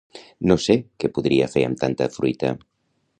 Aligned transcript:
No 0.51 0.55
sé 0.63 0.75
que 1.03 1.11
podria 1.17 1.49
fer 1.57 1.65
amb 1.69 1.81
tanta 1.85 2.09
fruita 2.19 2.55